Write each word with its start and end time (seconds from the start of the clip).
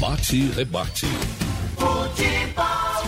Bate 0.00 0.34
e 0.34 0.50
rebate. 0.52 1.04
Futebol. 1.76 3.04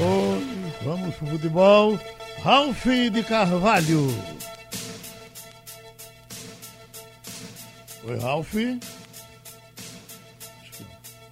Oi, 0.00 0.72
vamos 0.82 1.14
pro 1.16 1.26
futebol. 1.26 2.00
Ralf 2.42 2.86
de 2.86 3.22
Carvalho. 3.22 4.06
Oi, 8.04 8.18
Ralf. 8.18 8.54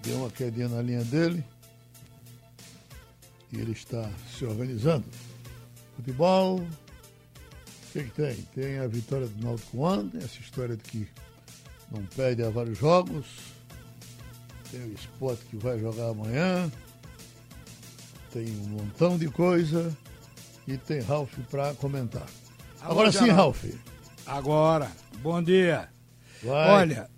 Deu 0.02 0.18
uma 0.18 0.30
quedinha 0.30 0.68
na 0.68 0.82
linha 0.82 1.04
dele. 1.04 1.42
E 3.50 3.58
ele 3.58 3.72
está 3.72 4.06
se 4.36 4.44
organizando. 4.44 5.06
Futebol. 5.96 6.56
O 6.58 6.66
que, 7.90 8.04
que 8.04 8.10
tem? 8.10 8.34
Tem 8.54 8.78
a 8.80 8.86
vitória 8.86 9.26
do 9.26 9.42
Náutico 9.42 9.78
ontem, 9.78 10.18
essa 10.18 10.38
história 10.40 10.76
de 10.76 10.82
que 10.82 11.08
não 11.90 12.04
perde 12.04 12.42
a 12.42 12.50
vários 12.50 12.78
jogos. 12.78 13.26
Tem 14.70 14.82
o 14.82 14.92
esporte 14.92 15.44
que 15.46 15.56
vai 15.56 15.78
jogar 15.78 16.10
amanhã. 16.10 16.70
Tem 18.32 18.46
um 18.50 18.68
montão 18.68 19.16
de 19.16 19.28
coisa. 19.28 19.96
E 20.66 20.76
tem 20.76 21.00
Ralf 21.00 21.32
para 21.50 21.72
comentar. 21.74 22.26
Alô, 22.80 22.92
Agora 22.92 23.12
sim. 23.12 23.28
Ralf. 23.30 23.64
Agora, 24.26 24.92
bom 25.22 25.42
dia. 25.42 25.88
Vai. 26.42 26.70
Olha, 26.70 27.10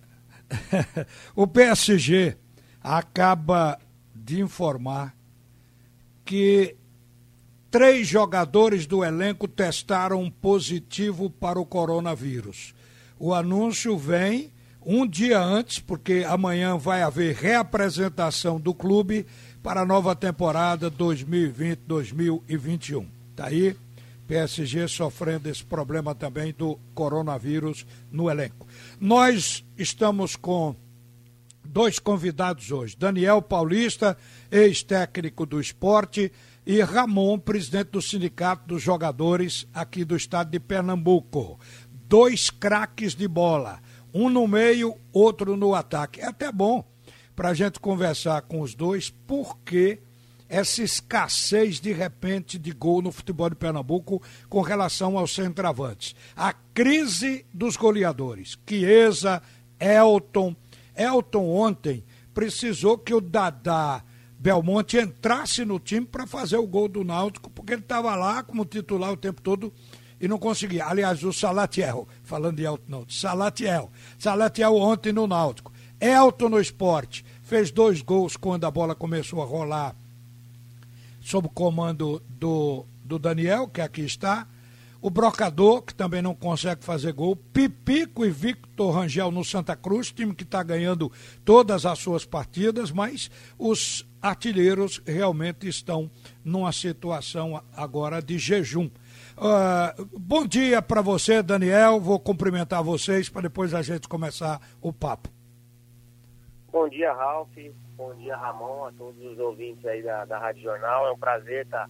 o 1.35 1.47
PSG 1.47 2.37
acaba 2.81 3.79
de 4.15 4.41
informar 4.41 5.17
que 6.25 6.77
três 7.71 8.07
jogadores 8.07 8.87
do 8.87 9.05
elenco 9.05 9.49
testaram 9.49 10.31
positivo 10.31 11.29
para 11.29 11.59
o 11.59 11.67
coronavírus. 11.67 12.73
O 13.19 13.35
anúncio 13.35 13.99
vem 13.99 14.53
um 14.85 15.07
dia 15.07 15.41
antes, 15.41 15.79
porque 15.79 16.25
amanhã 16.27 16.77
vai 16.77 17.03
haver 17.03 17.37
reapresentação 17.37 18.61
do 18.61 18.75
clube 18.75 19.25
para 19.63 19.83
a 19.83 19.87
nova 19.87 20.17
temporada 20.17 20.91
2020-2021. 20.91 23.07
Tá 23.37 23.47
aí, 23.47 23.77
PSG 24.27 24.89
sofrendo 24.89 25.49
esse 25.49 25.65
problema 25.65 26.15
também 26.15 26.53
do 26.57 26.79
coronavírus 26.95 27.87
no 28.11 28.31
elenco. 28.31 28.67
Nós 28.99 29.63
estamos 29.77 30.37
com 30.37 30.75
dois 31.65 31.99
convidados 31.99 32.71
hoje: 32.71 32.97
Daniel 32.97 33.43
Paulista, 33.43 34.17
ex-técnico 34.51 35.45
do 35.45 35.61
esporte, 35.61 36.33
e 36.67 36.81
Ramon, 36.81 37.39
presidente 37.39 37.91
do 37.91 38.03
Sindicato 38.03 38.69
dos 38.69 38.83
Jogadores 38.83 39.67
aqui 39.75 40.05
do 40.05 40.17
estado 40.17 40.51
de 40.51 40.61
Pernambuco. 40.61 41.59
Dois 42.07 42.51
craques 42.51 43.15
de 43.15 43.27
bola, 43.27 43.81
um 44.13 44.29
no 44.29 44.47
meio, 44.47 44.97
outro 45.13 45.57
no 45.57 45.75
ataque. 45.75 46.21
É 46.21 46.27
até 46.27 46.51
bom 46.51 46.85
para 47.35 47.51
a 47.51 47.55
gente 47.55 47.81
conversar 47.81 48.43
com 48.43 48.61
os 48.61 48.75
dois, 48.75 49.11
porque 49.27 50.01
essa 50.49 50.83
escassez 50.83 51.81
de 51.81 51.93
repente 51.93 52.59
de 52.59 52.73
gol 52.73 53.01
no 53.01 53.13
futebol 53.13 53.49
de 53.49 53.57
Pernambuco 53.57 54.21
com 54.49 54.61
relação 54.61 55.17
aos 55.17 55.35
centravantes. 55.35 56.15
A 56.37 56.53
crise 56.53 57.47
dos 57.55 57.77
goleadores. 57.77 58.59
Chiesa, 58.69 59.41
Elton. 59.79 60.55
Elton 60.97 61.49
ontem 61.49 62.05
precisou 62.35 62.99
que 62.99 63.15
o 63.15 63.21
Dadá 63.21 64.03
Belmonte 64.39 64.97
entrasse 64.97 65.65
no 65.65 65.79
time 65.79 66.07
para 66.07 66.27
fazer 66.27 66.57
o 66.57 66.67
gol 66.67 66.89
do 66.89 67.05
Náutico, 67.05 67.51
porque 67.51 67.75
ele 67.75 67.83
estava 67.83 68.17
lá 68.17 68.43
como 68.43 68.65
titular 68.65 69.13
o 69.13 69.17
tempo 69.17 69.41
todo 69.41 69.73
e 70.21 70.29
não 70.29 70.39
conseguia. 70.39 70.87
Aliás, 70.87 71.23
o 71.25 71.33
Salatiel, 71.33 72.07
falando 72.23 72.57
de 72.57 72.65
Elton, 72.65 72.85
não, 72.87 73.09
Salatiel. 73.09 73.91
Salatiel 74.19 74.77
ontem 74.77 75.13
no 75.13 75.27
Náutico. 75.27 75.73
Elton 76.01 76.49
no 76.49 76.61
esporte, 76.61 77.25
fez 77.43 77.71
dois 77.71 78.03
gols 78.03 78.37
quando 78.37 78.65
a 78.65 78.71
bola 78.71 78.95
começou 78.95 79.43
a 79.43 79.47
rolar 79.47 79.95
sob 81.21 81.47
o 81.47 81.51
comando 81.51 82.23
do, 82.29 82.87
do 83.05 83.19
Daniel, 83.19 83.69
que 83.69 83.81
aqui 83.81 84.03
está. 84.03 84.47
O 85.03 85.09
Brocador, 85.09 85.83
que 85.83 85.95
também 85.95 86.21
não 86.21 86.35
consegue 86.35 86.85
fazer 86.85 87.13
gol. 87.13 87.35
Pipico 87.35 88.25
e 88.25 88.31
Victor 88.31 88.95
Rangel 88.95 89.31
no 89.31 89.45
Santa 89.45 89.75
Cruz, 89.75 90.13
time 90.13 90.35
que 90.35 90.43
está 90.43 90.63
ganhando 90.63 91.11
todas 91.43 91.87
as 91.87 91.99
suas 91.99 92.27
partidas, 92.27 92.91
mas 92.91 93.31
os 93.59 94.07
artilheiros 94.21 95.01
realmente 95.07 95.67
estão 95.67 96.11
numa 96.45 96.71
situação 96.73 97.63
agora 97.75 98.21
de 98.21 98.39
jejum. 98.39 98.91
Uh, 99.37 100.19
bom 100.19 100.47
dia 100.47 100.83
para 100.83 101.01
você, 101.01 101.43
Daniel. 101.43 102.01
Vou 102.01 102.19
cumprimentar 102.19 102.83
vocês 102.83 103.29
para 103.29 103.43
depois 103.43 103.75
a 103.75 103.83
gente 103.83 104.09
começar 104.09 104.61
o 104.81 104.93
papo. 104.93 105.29
Bom 106.73 106.89
dia, 106.89 107.13
Ralf. 107.13 107.51
Bom 107.97 108.15
dia, 108.15 108.37
Ramon, 108.37 108.87
a 108.87 108.93
todos 108.93 109.23
os 109.25 109.39
ouvintes 109.39 109.85
aí 109.85 110.03
da, 110.03 110.25
da 110.25 110.39
Rádio 110.39 110.63
Jornal. 110.63 111.07
É 111.07 111.13
um 111.13 111.19
prazer 111.19 111.65
estar 111.65 111.89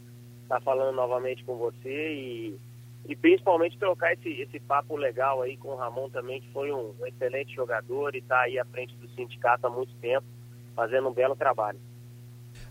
tá, 0.48 0.60
falando 0.60 0.94
novamente 0.94 1.44
com 1.44 1.56
você 1.56 2.12
e, 2.12 2.58
e 3.06 3.14
principalmente 3.14 3.78
trocar 3.78 4.14
esse, 4.14 4.28
esse 4.28 4.58
papo 4.60 4.96
legal 4.96 5.42
aí 5.42 5.56
com 5.56 5.68
o 5.68 5.76
Ramon 5.76 6.08
também, 6.10 6.40
que 6.40 6.50
foi 6.52 6.72
um, 6.72 6.94
um 6.98 7.06
excelente 7.06 7.54
jogador 7.54 8.14
e 8.14 8.18
está 8.18 8.40
aí 8.40 8.58
à 8.58 8.64
frente 8.64 8.96
do 8.96 9.08
sindicato 9.10 9.66
há 9.66 9.70
muito 9.70 9.94
tempo, 9.96 10.26
fazendo 10.74 11.08
um 11.08 11.14
belo 11.14 11.36
trabalho. 11.36 11.78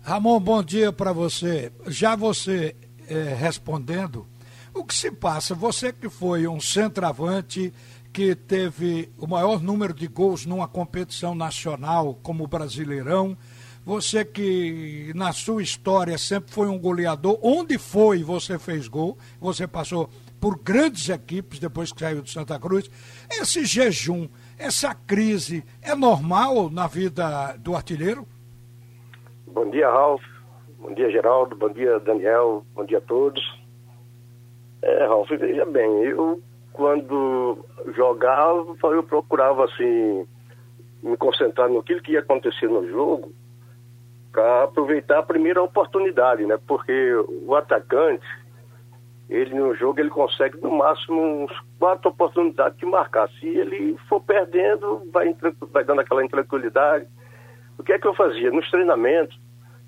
Ramon, 0.02 0.40
bom 0.40 0.62
dia 0.62 0.92
para 0.92 1.12
você. 1.12 1.72
Já 1.86 2.16
você 2.16 2.74
eh, 3.08 3.34
respondendo, 3.34 4.26
o 4.74 4.84
que 4.84 4.94
se 4.94 5.10
passa? 5.10 5.54
Você 5.54 5.92
que 5.92 6.08
foi 6.08 6.46
um 6.46 6.60
centroavante 6.60 7.72
que 8.12 8.34
teve 8.34 9.10
o 9.18 9.26
maior 9.26 9.62
número 9.62 9.94
de 9.94 10.06
gols 10.06 10.46
numa 10.46 10.66
competição 10.66 11.34
nacional 11.34 12.18
como 12.22 12.44
o 12.44 12.48
Brasileirão, 12.48 13.36
você 13.84 14.24
que 14.24 15.12
na 15.14 15.32
sua 15.32 15.62
história 15.62 16.18
sempre 16.18 16.52
foi 16.52 16.68
um 16.68 16.78
goleador, 16.78 17.38
onde 17.42 17.78
foi 17.78 18.22
você 18.22 18.58
fez 18.58 18.88
gol, 18.88 19.16
você 19.40 19.66
passou 19.66 20.10
por 20.40 20.58
grandes 20.58 21.08
equipes 21.08 21.58
depois 21.58 21.92
que 21.92 22.00
saiu 22.00 22.22
de 22.22 22.30
Santa 22.30 22.58
Cruz. 22.58 22.90
Esse 23.30 23.64
jejum, 23.64 24.28
essa 24.58 24.94
crise, 24.94 25.64
é 25.82 25.94
normal 25.94 26.70
na 26.70 26.86
vida 26.86 27.56
do 27.58 27.74
artilheiro? 27.74 28.26
Bom 29.46 29.70
dia, 29.70 29.88
Ralf. 29.90 30.22
Bom 30.78 30.94
dia, 30.94 31.10
Geraldo. 31.10 31.56
Bom 31.56 31.70
dia, 31.70 31.98
Daniel. 32.00 32.64
Bom 32.74 32.84
dia 32.84 32.98
a 32.98 33.02
todos. 33.02 33.42
É, 34.82 35.06
Ralf, 35.06 35.28
veja 35.30 35.66
bem, 35.66 36.04
eu 36.04 36.40
quando 36.72 37.58
jogava, 37.94 38.74
eu 38.84 39.02
procurava 39.02 39.64
assim 39.64 40.26
me 41.02 41.16
concentrar 41.16 41.68
no 41.68 41.82
que 41.82 42.12
ia 42.12 42.20
acontecer 42.20 42.68
no 42.68 42.88
jogo 42.88 43.32
para 44.32 44.64
aproveitar 44.64 45.18
a 45.18 45.22
primeira 45.22 45.62
oportunidade, 45.62 46.46
né? 46.46 46.58
Porque 46.66 47.14
o 47.46 47.54
atacante, 47.54 48.26
ele 49.28 49.54
no 49.54 49.74
jogo 49.74 50.00
ele 50.00 50.10
consegue 50.10 50.60
no 50.60 50.70
máximo 50.70 51.20
uns 51.20 51.52
quatro 51.78 52.10
oportunidades 52.10 52.78
de 52.78 52.86
marcar. 52.86 53.28
Se 53.40 53.46
ele 53.46 53.96
for 54.08 54.20
perdendo, 54.20 55.02
vai, 55.12 55.34
vai 55.72 55.84
dando 55.84 56.00
aquela 56.00 56.24
intranquilidade. 56.24 57.06
O 57.78 57.82
que 57.82 57.92
é 57.92 57.98
que 57.98 58.06
eu 58.06 58.14
fazia? 58.14 58.50
Nos 58.50 58.70
treinamentos, 58.70 59.38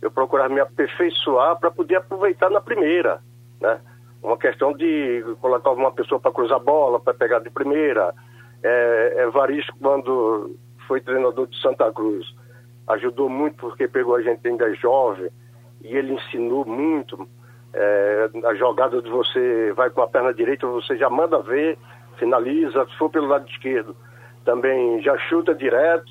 eu 0.01 0.11
procurava 0.11 0.53
me 0.53 0.61
aperfeiçoar 0.61 1.59
para 1.59 1.71
poder 1.71 1.97
aproveitar 1.97 2.51
na 2.51 2.61
primeira, 2.61 3.21
né? 3.61 3.81
Uma 4.23 4.37
questão 4.37 4.73
de 4.73 5.25
colocar 5.41 5.73
uma 5.73 5.91
pessoa 5.91 6.21
para 6.21 6.33
cruzar 6.33 6.61
bola, 6.61 7.01
para 7.01 7.13
pegar 7.13 7.41
de 7.41 7.51
primeira. 7.51 8.15
É, 8.63 9.25
Evaristo, 9.25 9.75
quando 9.81 10.57
foi 10.87 11.01
treinador 11.01 11.49
de 11.49 11.61
Santa 11.61 11.91
Cruz, 11.93 12.25
ajudou 12.89 13.29
muito 13.29 13.57
porque 13.57 13.89
pegou 13.89 14.15
a 14.15 14.23
gente 14.23 14.47
ainda 14.47 14.73
jovem 14.75 15.29
e 15.83 15.97
ele 15.97 16.15
ensinou 16.15 16.65
muito. 16.65 17.29
É, 17.75 18.31
a 18.45 18.55
jogada 18.55 19.03
de 19.03 19.11
você 19.11 19.73
vai 19.73 19.91
com 19.91 20.03
a 20.03 20.09
perna 20.09 20.33
direita, 20.33 20.67
você 20.67 20.97
já 20.97 21.11
manda 21.11 21.41
ver, 21.41 21.77
finaliza, 22.19 22.87
se 22.87 22.97
for 22.99 23.11
pelo 23.11 23.27
lado 23.27 23.49
esquerdo, 23.49 23.97
também 24.45 25.03
já 25.03 25.17
chuta 25.19 25.55
direto. 25.55 26.07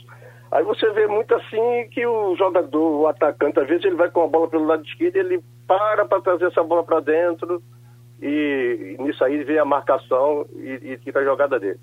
Aí 0.51 0.63
você 0.63 0.89
vê 0.89 1.07
muito 1.07 1.33
assim 1.33 1.88
que 1.91 2.06
o 2.06 2.36
jogador, 2.36 3.01
o 3.01 3.07
atacante, 3.07 3.59
às 3.59 3.68
vezes 3.68 3.86
ele 3.86 3.95
vai 3.95 4.09
com 4.09 4.24
a 4.24 4.27
bola 4.27 4.50
pelo 4.50 4.65
lado 4.65 4.83
esquerdo, 4.83 5.15
ele 5.15 5.41
para 5.65 6.03
para 6.06 6.21
trazer 6.21 6.47
essa 6.47 6.62
bola 6.62 6.83
para 6.83 7.00
dentro 7.00 7.62
e, 8.21 8.95
nisso 9.00 9.23
aí 9.23 9.44
vem 9.44 9.57
a 9.57 9.65
marcação 9.65 10.45
e, 10.56 10.91
e 10.91 10.97
tira 10.97 11.21
a 11.21 11.23
jogada 11.23 11.59
dele. 11.59 11.79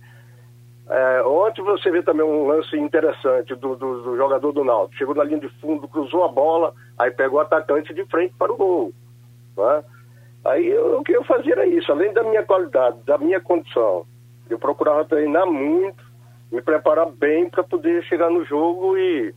É, 0.89 1.23
ontem 1.23 1.63
você 1.63 1.91
vê 1.91 2.03
também 2.03 2.25
um 2.25 2.47
lance 2.47 2.75
interessante 2.77 3.55
do, 3.55 3.77
do, 3.77 4.03
do, 4.03 4.17
jogador 4.17 4.53
do 4.53 4.65
Náutico. 4.65 4.97
Chegou 4.97 5.15
na 5.15 5.25
linha 5.25 5.41
de 5.41 5.49
fundo, 5.61 5.87
cruzou 5.87 6.25
a 6.25 6.29
bola, 6.29 6.73
aí 6.99 7.11
pegou 7.11 7.39
o 7.39 7.43
atacante 7.43 7.93
de 7.93 8.05
frente 8.07 8.35
para 8.39 8.53
o 8.53 8.57
gol. 8.57 8.93
Né? 9.57 9.85
Aí 10.47 10.67
eu, 10.67 10.99
o 10.99 11.05
que 11.05 11.13
eu 11.13 11.25
fazia 11.25 11.53
era 11.53 11.67
isso, 11.67 11.93
além 11.93 12.13
da 12.15 12.23
minha 12.23 12.43
qualidade, 12.43 12.99
da 13.05 13.19
minha 13.19 13.41
condição, 13.41 14.07
eu 14.49 14.59
procurava 14.59 15.05
treinar 15.05 15.47
muito, 15.47 16.03
me 16.51 16.63
preparar 16.63 17.11
bem 17.11 17.51
para 17.51 17.63
poder 17.63 18.03
chegar 18.05 18.31
no 18.31 18.45
jogo 18.47 18.97
e 18.97 19.35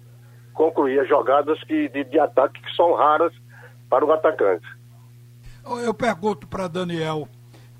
concluir 0.53 0.99
as 1.01 1.09
jogadas 1.09 1.61
que, 1.65 1.89
de, 1.89 2.05
de 2.05 2.19
ataque 2.19 2.61
que 2.61 2.75
são 2.75 2.93
raras 2.93 3.33
para 3.89 4.05
o 4.05 4.11
atacante. 4.13 4.65
Eu 5.63 5.93
pergunto 5.93 6.47
para 6.47 6.67
Daniel, 6.67 7.27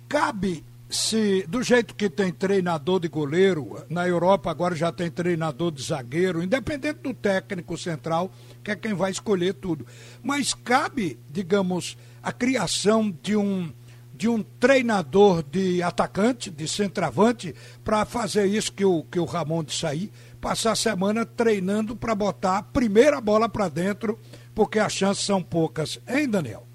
cabe 0.08 0.64
se 0.92 1.46
do 1.48 1.64
jeito 1.64 1.96
que 1.96 2.10
tem 2.10 2.32
treinador 2.32 3.00
de 3.00 3.08
goleiro, 3.08 3.84
na 3.90 4.06
Europa 4.08 4.52
agora 4.52 4.76
já 4.76 4.92
tem 4.92 5.10
treinador 5.10 5.72
de 5.72 5.82
zagueiro, 5.82 6.44
independente 6.44 7.00
do 7.00 7.14
técnico 7.14 7.78
central, 7.78 8.30
que 8.62 8.72
é 8.72 8.76
quem 8.76 8.94
vai 8.94 9.10
escolher 9.10 9.54
tudo. 9.54 9.88
Mas 10.22 10.54
cabe, 10.54 11.18
digamos, 11.30 11.98
a 12.22 12.32
criação 12.32 13.10
de 13.24 13.36
um 13.36 13.72
de 14.14 14.28
um 14.30 14.44
treinador 14.44 15.42
de 15.42 15.82
atacante, 15.82 16.52
de 16.52 16.68
centroavante, 16.68 17.56
para 17.84 18.06
fazer 18.06 18.46
isso 18.46 18.72
que 18.72 18.86
o, 18.86 19.04
que 19.10 19.20
o 19.20 19.26
Ramon 19.26 19.64
disse 19.64 19.84
aí, 19.84 20.12
passar 20.40 20.74
a 20.74 20.76
semana 20.76 21.26
treinando 21.26 21.96
para 21.96 22.14
botar 22.14 22.60
a 22.60 22.64
primeira 22.64 23.20
bola 23.20 23.50
para 23.50 23.68
dentro, 23.68 24.20
porque 24.54 24.78
as 24.78 24.94
chances 24.94 25.26
são 25.26 25.42
poucas. 25.42 26.00
Hein, 26.08 26.30
Daniel? 26.30 26.71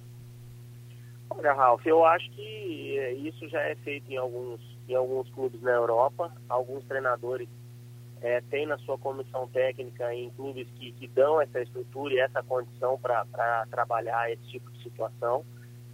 Olha, 1.39 1.53
Ralf, 1.53 1.85
eu 1.87 2.05
acho 2.05 2.31
que 2.31 2.99
é, 2.99 3.13
isso 3.13 3.49
já 3.49 3.61
é 3.61 3.75
feito 3.77 4.11
em 4.11 4.17
alguns, 4.17 4.61
em 4.89 4.95
alguns 4.95 5.29
clubes 5.31 5.61
na 5.63 5.73
Europa. 5.73 6.33
Alguns 6.49 6.85
treinadores 6.85 7.49
é, 8.23 8.41
têm 8.43 8.67
na 8.67 8.79
sua 8.79 8.97
comissão 8.99 9.47
técnica 9.49 10.15
em 10.15 10.31
clubes 10.31 10.67
que, 10.77 10.93
que 10.93 11.07
dão 11.09 11.41
essa 11.41 11.61
estrutura 11.61 12.15
e 12.15 12.19
essa 12.19 12.43
condição 12.43 12.99
para 12.99 13.67
trabalhar 13.71 14.31
esse 14.33 14.43
tipo 14.49 14.71
de 14.71 14.83
situação 14.83 15.45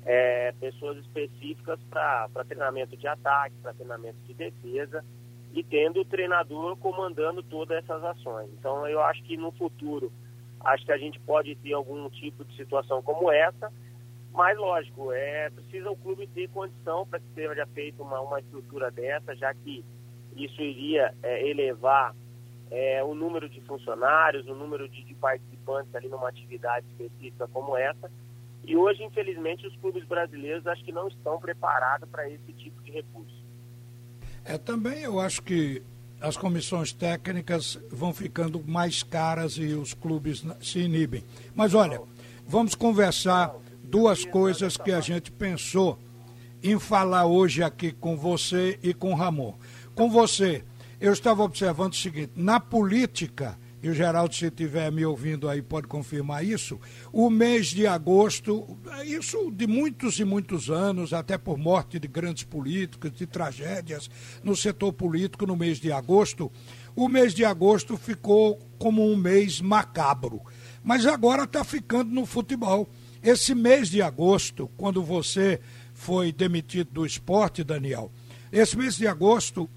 é, 0.04 0.52
pessoas 0.60 0.98
específicas 0.98 1.78
para 1.88 2.44
treinamento 2.46 2.96
de 2.96 3.06
ataque, 3.06 3.54
para 3.62 3.74
treinamento 3.74 4.18
de 4.26 4.34
defesa 4.34 5.04
e 5.52 5.62
tendo 5.62 6.00
o 6.00 6.04
treinador 6.04 6.76
comandando 6.76 7.42
todas 7.42 7.78
essas 7.78 8.02
ações. 8.04 8.48
Então 8.58 8.86
eu 8.86 9.00
acho 9.02 9.22
que 9.24 9.36
no 9.36 9.52
futuro 9.52 10.12
acho 10.60 10.84
que 10.84 10.92
a 10.92 10.98
gente 10.98 11.18
pode 11.20 11.54
ter 11.56 11.72
algum 11.72 12.08
tipo 12.10 12.44
de 12.44 12.56
situação 12.56 13.02
como 13.02 13.30
essa, 13.30 13.72
mas 14.32 14.56
lógico, 14.58 15.12
é 15.12 15.50
precisa 15.50 15.90
o 15.90 15.96
clube 15.96 16.26
ter 16.28 16.48
condição 16.48 17.06
para 17.06 17.20
que 17.20 17.26
seja 17.34 17.66
feita 17.66 18.02
uma, 18.02 18.20
uma 18.20 18.40
estrutura 18.40 18.90
dessa, 18.90 19.34
já 19.36 19.52
que 19.54 19.84
isso 20.36 20.60
iria 20.60 21.14
é, 21.22 21.48
elevar 21.48 22.14
é, 22.70 23.04
o 23.04 23.14
número 23.14 23.48
de 23.48 23.60
funcionários, 23.62 24.46
o 24.46 24.54
número 24.54 24.88
de, 24.88 25.04
de 25.04 25.14
participantes 25.14 25.94
ali 25.94 26.08
numa 26.08 26.28
atividade 26.28 26.86
específica 26.88 27.46
como 27.48 27.76
essa 27.76 28.10
e 28.64 28.76
hoje, 28.76 29.02
infelizmente, 29.02 29.66
os 29.66 29.76
clubes 29.76 30.04
brasileiros 30.04 30.66
acho 30.66 30.84
que 30.84 30.92
não 30.92 31.08
estão 31.08 31.38
preparados 31.38 32.08
para 32.08 32.28
esse 32.28 32.52
tipo 32.52 32.80
de 32.82 32.92
recurso. 32.92 33.42
É, 34.44 34.56
também 34.56 35.02
eu 35.02 35.20
acho 35.20 35.42
que 35.42 35.82
as 36.20 36.36
comissões 36.36 36.92
técnicas 36.92 37.80
vão 37.90 38.12
ficando 38.12 38.62
mais 38.64 39.02
caras 39.02 39.56
e 39.56 39.74
os 39.74 39.92
clubes 39.92 40.44
se 40.60 40.80
inibem. 40.80 41.24
Mas 41.54 41.74
olha, 41.74 42.00
vamos 42.46 42.76
conversar 42.76 43.52
duas 43.92 44.24
coisas 44.24 44.78
que 44.78 44.90
a 44.90 45.02
gente 45.02 45.30
pensou 45.30 45.98
em 46.62 46.78
falar 46.78 47.26
hoje 47.26 47.62
aqui 47.62 47.92
com 47.92 48.16
você 48.16 48.78
e 48.82 48.94
com 48.94 49.12
Ramon. 49.12 49.52
Com 49.94 50.08
você, 50.08 50.64
eu 50.98 51.12
estava 51.12 51.42
observando 51.42 51.92
o 51.92 51.96
seguinte: 51.96 52.32
na 52.34 52.58
política, 52.58 53.58
e 53.82 53.90
o 53.90 53.94
Geraldo, 53.94 54.34
se 54.34 54.46
estiver 54.46 54.90
me 54.90 55.04
ouvindo 55.04 55.46
aí, 55.46 55.60
pode 55.60 55.88
confirmar 55.88 56.42
isso. 56.42 56.80
O 57.12 57.28
mês 57.28 57.66
de 57.66 57.86
agosto, 57.86 58.78
isso 59.04 59.50
de 59.50 59.66
muitos 59.66 60.18
e 60.18 60.24
muitos 60.24 60.70
anos, 60.70 61.12
até 61.12 61.36
por 61.36 61.58
morte 61.58 61.98
de 61.98 62.08
grandes 62.08 62.44
políticos, 62.44 63.12
de 63.12 63.26
tragédias 63.26 64.08
no 64.42 64.56
setor 64.56 64.94
político 64.94 65.44
no 65.44 65.54
mês 65.54 65.78
de 65.78 65.92
agosto, 65.92 66.50
o 66.96 67.10
mês 67.10 67.34
de 67.34 67.44
agosto 67.44 67.98
ficou 67.98 68.58
como 68.78 69.06
um 69.06 69.16
mês 69.16 69.60
macabro. 69.60 70.40
Mas 70.82 71.04
agora 71.04 71.44
está 71.44 71.62
ficando 71.62 72.10
no 72.10 72.24
futebol. 72.24 72.88
Esse 73.22 73.54
mês 73.54 73.88
de 73.88 74.02
agosto, 74.02 74.68
quando 74.76 75.02
você 75.02 75.60
foi 75.94 76.32
demitido 76.32 76.90
do 76.90 77.06
esporte, 77.06 77.62
Daniel, 77.62 78.10
esse 78.50 78.76
mês 78.76 78.96
de 78.96 79.06
agosto 79.06 79.70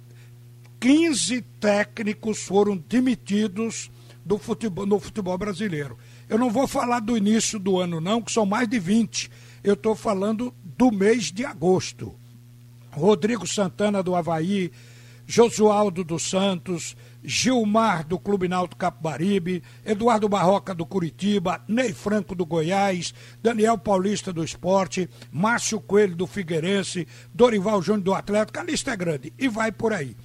15 0.79 1.41
técnicos 1.59 2.43
foram 2.43 2.75
demitidos 2.77 3.89
do 4.25 4.37
futebol, 4.37 4.85
no 4.85 4.99
futebol 4.99 5.37
brasileiro. 5.37 5.97
Eu 6.27 6.37
não 6.37 6.49
vou 6.49 6.67
falar 6.67 6.99
do 6.99 7.15
início 7.15 7.59
do 7.59 7.79
ano, 7.79 8.01
não, 8.01 8.21
que 8.21 8.31
são 8.31 8.45
mais 8.45 8.67
de 8.67 8.79
20. 8.79 9.29
Eu 9.63 9.75
estou 9.75 9.95
falando 9.95 10.53
do 10.63 10.91
mês 10.91 11.31
de 11.31 11.45
agosto. 11.45 12.13
Rodrigo 12.91 13.45
Santana 13.45 14.01
do 14.01 14.15
Havaí, 14.15 14.71
Josualdo 15.25 16.03
dos 16.03 16.29
Santos, 16.29 16.95
Gilmar 17.23 18.05
do 18.05 18.19
Clube 18.19 18.47
Náutico 18.47 18.79
Capibaribe, 18.79 19.63
Eduardo 19.83 20.29
Barroca 20.29 20.73
do 20.73 20.85
Curitiba, 20.85 21.63
Ney 21.67 21.93
Franco 21.93 22.35
do 22.35 22.45
Goiás, 22.45 23.13
Daniel 23.41 23.77
Paulista 23.77 24.31
do 24.31 24.43
Esporte, 24.43 25.09
Márcio 25.31 25.79
Coelho 25.79 26.15
do 26.15 26.27
Figueirense, 26.27 27.07
Dorival 27.33 27.81
Júnior 27.81 28.03
do 28.03 28.13
Atlético, 28.13 28.59
a 28.59 28.63
lista 28.63 28.91
é 28.91 28.97
grande 28.97 29.33
e 29.37 29.47
vai 29.47 29.71
por 29.71 29.93
aí. 29.93 30.15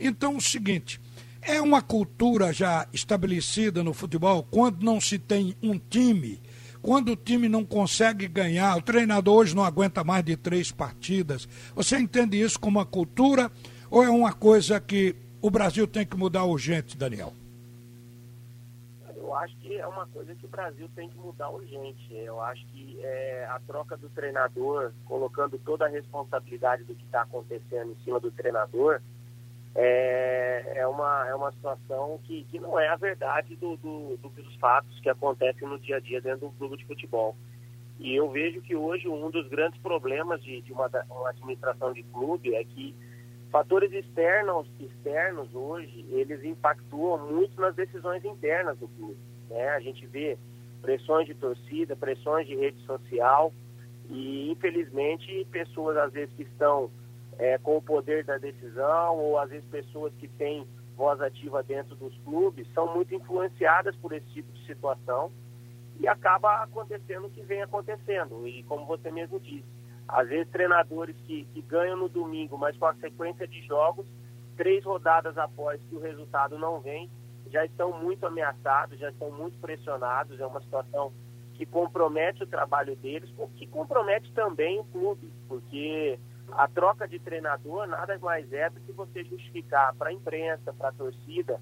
Então, 0.00 0.36
o 0.36 0.40
seguinte, 0.40 1.00
é 1.40 1.60
uma 1.60 1.80
cultura 1.80 2.52
já 2.52 2.86
estabelecida 2.92 3.82
no 3.82 3.94
futebol 3.94 4.42
quando 4.42 4.82
não 4.82 5.00
se 5.00 5.18
tem 5.18 5.56
um 5.62 5.78
time, 5.78 6.40
quando 6.82 7.12
o 7.12 7.16
time 7.16 7.48
não 7.48 7.64
consegue 7.64 8.28
ganhar, 8.28 8.76
o 8.76 8.82
treinador 8.82 9.38
hoje 9.38 9.54
não 9.54 9.64
aguenta 9.64 10.04
mais 10.04 10.24
de 10.24 10.36
três 10.36 10.70
partidas. 10.70 11.48
Você 11.74 11.98
entende 11.98 12.40
isso 12.40 12.58
como 12.58 12.78
uma 12.78 12.86
cultura 12.86 13.50
ou 13.90 14.02
é 14.02 14.08
uma 14.08 14.32
coisa 14.32 14.80
que 14.80 15.14
o 15.40 15.50
Brasil 15.50 15.86
tem 15.86 16.06
que 16.06 16.16
mudar 16.16 16.44
urgente, 16.44 16.96
Daniel? 16.96 17.32
Eu 19.16 19.34
acho 19.34 19.56
que 19.58 19.76
é 19.76 19.86
uma 19.86 20.06
coisa 20.06 20.34
que 20.34 20.46
o 20.46 20.48
Brasil 20.48 20.88
tem 20.94 21.08
que 21.08 21.18
mudar 21.18 21.50
urgente. 21.50 22.14
Eu 22.14 22.40
acho 22.40 22.64
que 22.68 22.98
é, 23.02 23.46
a 23.50 23.60
troca 23.66 23.96
do 23.96 24.08
treinador, 24.08 24.92
colocando 25.04 25.58
toda 25.58 25.84
a 25.84 25.88
responsabilidade 25.88 26.84
do 26.84 26.94
que 26.94 27.04
está 27.04 27.22
acontecendo 27.22 27.92
em 27.92 28.04
cima 28.04 28.18
do 28.18 28.30
treinador, 28.30 29.00
é, 29.74 30.72
é, 30.76 30.86
uma, 30.86 31.28
é 31.28 31.34
uma 31.34 31.52
situação 31.52 32.18
que, 32.24 32.44
que 32.44 32.58
não 32.58 32.78
é 32.78 32.88
a 32.88 32.96
verdade 32.96 33.54
do, 33.56 33.76
do, 33.76 34.16
do, 34.16 34.28
dos 34.30 34.54
fatos 34.56 34.98
que 35.00 35.08
acontecem 35.08 35.68
no 35.68 35.78
dia 35.78 35.96
a 35.96 36.00
dia 36.00 36.20
dentro 36.20 36.48
do 36.48 36.52
clube 36.52 36.76
de 36.76 36.86
futebol. 36.86 37.36
E 37.98 38.14
eu 38.14 38.30
vejo 38.30 38.60
que 38.60 38.74
hoje 38.74 39.08
um 39.08 39.30
dos 39.30 39.48
grandes 39.48 39.80
problemas 39.80 40.42
de, 40.42 40.60
de 40.62 40.72
uma, 40.72 40.88
uma, 41.10 41.30
administração 41.30 41.92
de 41.92 42.02
clube 42.04 42.54
é 42.54 42.64
que 42.64 42.94
fatores 43.50 43.92
externos, 43.92 44.66
externos 44.78 45.54
hoje, 45.54 46.06
eles 46.10 46.44
impactuam 46.44 47.30
muito 47.30 47.60
nas 47.60 47.74
decisões 47.74 48.24
internas 48.24 48.78
do 48.78 48.88
clube. 48.88 49.18
Né? 49.48 49.68
A 49.70 49.80
gente 49.80 50.06
vê 50.06 50.38
pressões 50.80 51.26
de 51.26 51.34
torcida, 51.34 51.96
pressões 51.96 52.46
de 52.46 52.54
rede 52.54 52.78
social 52.84 53.52
e, 54.08 54.50
infelizmente, 54.50 55.46
pessoas 55.50 55.96
às 55.96 56.12
vezes 56.12 56.34
que 56.34 56.42
estão 56.42 56.90
é, 57.38 57.58
com 57.58 57.76
o 57.76 57.82
poder 57.82 58.24
da 58.24 58.36
decisão, 58.36 59.16
ou 59.16 59.38
às 59.38 59.50
vezes 59.50 59.66
pessoas 59.68 60.12
que 60.14 60.28
têm 60.28 60.66
voz 60.96 61.20
ativa 61.20 61.62
dentro 61.62 61.94
dos 61.94 62.16
clubes, 62.24 62.66
são 62.74 62.92
muito 62.92 63.14
influenciadas 63.14 63.94
por 63.96 64.12
esse 64.12 64.26
tipo 64.30 64.52
de 64.52 64.66
situação 64.66 65.30
e 66.00 66.08
acaba 66.08 66.62
acontecendo 66.62 67.26
o 67.26 67.30
que 67.30 67.42
vem 67.42 67.62
acontecendo. 67.62 68.46
E 68.46 68.62
como 68.64 68.84
você 68.84 69.10
mesmo 69.10 69.38
disse, 69.38 69.66
às 70.08 70.28
vezes 70.28 70.50
treinadores 70.50 71.16
que, 71.26 71.44
que 71.52 71.60
ganham 71.62 71.96
no 71.96 72.08
domingo, 72.08 72.56
mas 72.56 72.76
com 72.76 72.86
a 72.86 72.94
sequência 72.94 73.46
de 73.46 73.60
jogos, 73.66 74.06
três 74.56 74.84
rodadas 74.84 75.36
após 75.36 75.80
que 75.88 75.94
o 75.94 76.00
resultado 76.00 76.58
não 76.58 76.80
vem, 76.80 77.10
já 77.50 77.64
estão 77.64 77.92
muito 77.92 78.26
ameaçados, 78.26 78.98
já 78.98 79.10
estão 79.10 79.30
muito 79.30 79.58
pressionados, 79.58 80.40
é 80.40 80.46
uma 80.46 80.60
situação 80.60 81.12
que 81.54 81.66
compromete 81.66 82.42
o 82.42 82.46
trabalho 82.46 82.96
deles, 82.96 83.30
que 83.56 83.66
compromete 83.66 84.32
também 84.32 84.78
o 84.78 84.84
clube, 84.84 85.32
porque 85.48 86.18
a 86.52 86.68
troca 86.68 87.06
de 87.06 87.18
treinador 87.18 87.86
nada 87.86 88.18
mais 88.20 88.50
é 88.52 88.70
do 88.70 88.80
que 88.80 88.92
você 88.92 89.24
justificar 89.24 89.94
para 89.94 90.10
a 90.10 90.12
imprensa, 90.12 90.72
para 90.72 90.88
a 90.88 90.92
torcida, 90.92 91.60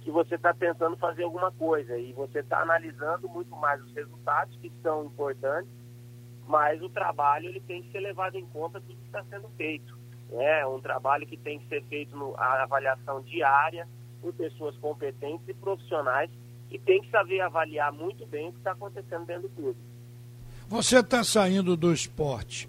que 0.00 0.10
você 0.10 0.34
está 0.34 0.52
tentando 0.52 0.96
fazer 0.96 1.24
alguma 1.24 1.50
coisa. 1.52 1.96
E 1.96 2.12
você 2.12 2.40
está 2.40 2.60
analisando 2.60 3.28
muito 3.28 3.54
mais 3.56 3.82
os 3.82 3.92
resultados 3.94 4.56
que 4.58 4.72
são 4.82 5.04
importantes, 5.04 5.70
mas 6.46 6.80
o 6.82 6.88
trabalho 6.88 7.48
ele 7.48 7.60
tem 7.60 7.82
que 7.82 7.90
ser 7.90 8.00
levado 8.00 8.36
em 8.36 8.46
conta 8.46 8.80
tudo 8.80 8.96
que 8.96 9.06
está 9.06 9.24
sendo 9.24 9.48
feito. 9.56 9.96
É 10.32 10.66
um 10.66 10.80
trabalho 10.80 11.26
que 11.26 11.36
tem 11.36 11.58
que 11.58 11.68
ser 11.68 11.82
feito 11.84 12.16
no, 12.16 12.34
a 12.36 12.62
avaliação 12.62 13.22
diária 13.22 13.86
por 14.20 14.32
pessoas 14.32 14.76
competentes 14.78 15.48
e 15.48 15.54
profissionais 15.54 16.30
que 16.68 16.78
tem 16.78 17.00
que 17.00 17.10
saber 17.10 17.40
avaliar 17.40 17.92
muito 17.92 18.26
bem 18.26 18.48
o 18.48 18.52
que 18.52 18.58
está 18.58 18.72
acontecendo 18.72 19.24
dentro 19.24 19.42
do 19.42 19.48
clube. 19.50 19.78
Você 20.68 20.98
está 20.98 21.22
saindo 21.22 21.76
do 21.76 21.92
esporte 21.92 22.68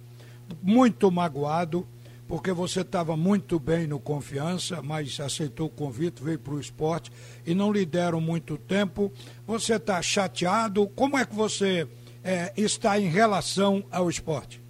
muito 0.62 1.12
magoado, 1.12 1.86
porque 2.28 2.52
você 2.52 2.82
estava 2.82 3.18
muito 3.18 3.60
bem 3.60 3.88
no 3.88 4.00
confiança, 4.00 4.82
mas 4.82 5.20
aceitou 5.20 5.68
o 5.68 5.72
convite, 5.72 6.22
veio 6.22 6.38
para 6.38 6.54
o 6.54 6.60
esporte 6.60 7.12
e 7.46 7.56
não 7.56 7.72
lhe 7.72 7.86
deram 7.86 8.22
muito 8.22 8.58
tempo. 8.58 9.12
Você 9.46 9.76
está 9.76 10.02
chateado? 10.02 10.88
Como 10.90 11.18
é 11.18 11.26
que 11.26 11.34
você 11.34 11.88
é, 12.24 12.52
está 12.56 13.00
em 13.00 13.08
relação 13.08 13.84
ao 13.92 14.10
esporte? 14.10 14.64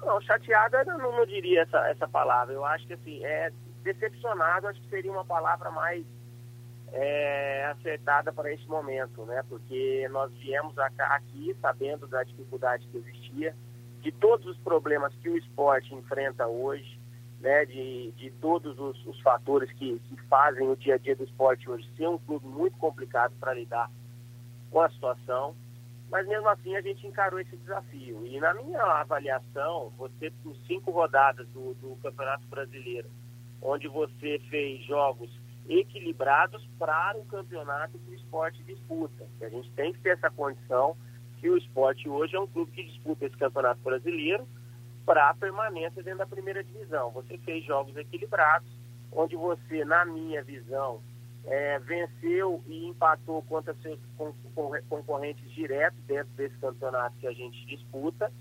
Não, 0.00 0.20
chateado 0.20 0.76
eu 0.76 0.98
não, 0.98 1.12
não 1.12 1.26
diria 1.26 1.62
essa, 1.62 1.78
essa 1.88 2.06
palavra. 2.06 2.52
Eu 2.52 2.64
acho 2.64 2.86
que 2.86 2.92
assim, 2.94 3.24
é 3.24 3.50
decepcionado, 3.82 4.66
acho 4.66 4.80
que 4.80 4.88
seria 4.88 5.12
uma 5.12 5.24
palavra 5.24 5.70
mais 5.70 6.04
é, 6.92 7.66
acertada 7.66 8.32
para 8.32 8.52
esse 8.52 8.66
momento, 8.66 9.24
né? 9.24 9.42
Porque 9.48 10.08
nós 10.10 10.32
viemos 10.32 10.78
aqui 10.78 11.56
sabendo 11.60 12.06
da 12.06 12.22
dificuldade 12.22 12.86
que 12.88 12.98
existia 12.98 13.54
de 14.00 14.12
todos 14.12 14.46
os 14.46 14.58
problemas 14.58 15.14
que 15.16 15.28
o 15.28 15.36
esporte 15.36 15.94
enfrenta 15.94 16.46
hoje, 16.46 17.00
né, 17.40 17.64
de, 17.64 18.12
de 18.12 18.30
todos 18.32 18.78
os, 18.78 19.06
os 19.06 19.20
fatores 19.20 19.70
que, 19.72 19.98
que 19.98 20.16
fazem 20.28 20.68
o 20.68 20.76
dia 20.76 20.94
a 20.94 20.98
dia 20.98 21.16
do 21.16 21.24
esporte 21.24 21.68
hoje 21.68 21.88
ser 21.96 22.08
um 22.08 22.18
clube 22.18 22.46
muito 22.46 22.76
complicado 22.76 23.34
para 23.40 23.54
lidar 23.54 23.90
com 24.70 24.80
a 24.80 24.90
situação. 24.90 25.54
Mas 26.14 26.28
mesmo 26.28 26.48
assim 26.48 26.76
a 26.76 26.80
gente 26.80 27.04
encarou 27.04 27.40
esse 27.40 27.56
desafio. 27.56 28.24
E 28.24 28.38
na 28.38 28.54
minha 28.54 28.80
avaliação, 28.80 29.92
você 29.98 30.32
com 30.44 30.54
cinco 30.64 30.92
rodadas 30.92 31.44
do, 31.48 31.74
do 31.74 31.96
Campeonato 31.96 32.46
Brasileiro, 32.46 33.10
onde 33.60 33.88
você 33.88 34.40
fez 34.48 34.84
jogos 34.84 35.28
equilibrados 35.68 36.64
para 36.78 37.18
o 37.18 37.24
campeonato 37.24 37.98
que 37.98 38.12
o 38.12 38.14
esporte 38.14 38.62
disputa. 38.62 39.26
A 39.42 39.48
gente 39.48 39.68
tem 39.72 39.92
que 39.92 39.98
ter 40.02 40.10
essa 40.10 40.30
condição 40.30 40.96
que 41.40 41.50
o 41.50 41.58
esporte 41.58 42.08
hoje 42.08 42.36
é 42.36 42.40
um 42.40 42.46
clube 42.46 42.70
que 42.70 42.84
disputa 42.84 43.26
esse 43.26 43.36
campeonato 43.36 43.80
brasileiro 43.80 44.46
para 45.04 45.30
a 45.30 45.34
permanência 45.34 46.00
dentro 46.00 46.20
da 46.20 46.26
primeira 46.26 46.62
divisão. 46.62 47.10
Você 47.10 47.36
fez 47.38 47.64
jogos 47.64 47.96
equilibrados, 47.96 48.70
onde 49.10 49.34
você, 49.34 49.84
na 49.84 50.04
minha 50.04 50.44
visão, 50.44 51.02
é, 51.46 51.78
venceu 51.80 52.62
e 52.66 52.86
empatou 52.86 53.42
contra 53.42 53.74
seus 53.82 53.98
concorrentes 54.88 55.50
diretos 55.52 55.98
dentro 56.04 56.32
desse 56.34 56.56
campeonato 56.58 57.16
que 57.18 57.26
a 57.26 57.32
gente 57.32 57.66
disputa. 57.66 58.32